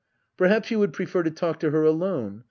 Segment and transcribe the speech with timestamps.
[0.35, 2.39] Perhaps you would prefer to talk to her alone